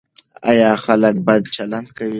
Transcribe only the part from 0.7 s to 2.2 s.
خلک بد چلند کوي؟